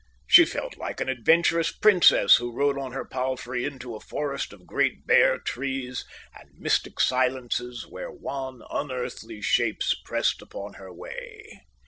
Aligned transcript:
She 0.25 0.45
felt 0.45 0.77
like 0.77 0.99
an 0.99 1.09
adventurous 1.09 1.71
princess 1.71 2.37
who 2.37 2.51
rode 2.55 2.75
on 2.75 2.91
her 2.91 3.05
palfrey 3.05 3.65
into 3.65 3.95
a 3.95 3.99
forest 3.99 4.51
of 4.51 4.65
great 4.65 5.05
bare 5.05 5.37
trees 5.37 6.05
and 6.33 6.49
mystic 6.57 6.99
silences, 6.99 7.85
where 7.85 8.09
wan, 8.09 8.63
unearthly 8.71 9.41
shapes 9.43 9.93
pressed 9.93 10.41
upon 10.41 10.73
her 10.81 10.91
way. 10.91 11.67